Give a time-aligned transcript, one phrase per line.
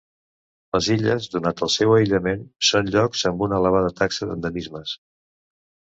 [0.75, 4.97] Les illes, donat el seu aïllament, són llocs amb una elevada taxa d'endemismes.